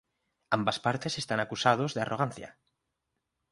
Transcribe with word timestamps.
Ambas 0.57 0.77
partes 0.85 1.15
están 1.21 1.39
acusados 1.41 1.93
de 1.93 2.01
arrogancia. 2.01 2.49